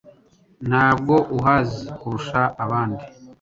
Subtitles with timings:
[0.67, 3.03] ntabwo ahuze kurusha abandi.